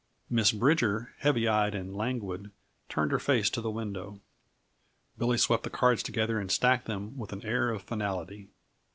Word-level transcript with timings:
Miss 0.31 0.51
Bridger, 0.51 1.13
heavy 1.19 1.47
eyed 1.47 1.75
and 1.75 1.95
languid, 1.95 2.49
turned 2.89 3.11
her 3.11 3.19
face 3.19 3.51
to 3.51 3.61
the 3.61 3.69
window; 3.69 4.19
Billy 5.19 5.37
swept 5.37 5.61
the 5.61 5.69
cards 5.69 6.01
together 6.01 6.39
and 6.39 6.51
stacked 6.51 6.85
them 6.87 7.15
with 7.19 7.31
an 7.31 7.45
air 7.45 7.69
of 7.69 7.83
finality. 7.83 8.49